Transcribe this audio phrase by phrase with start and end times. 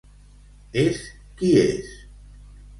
[0.85, 1.03] És
[1.43, 1.95] qui és.